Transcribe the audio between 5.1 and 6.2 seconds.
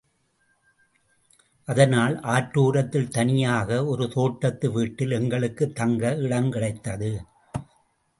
எங்களுக்குத் தங்க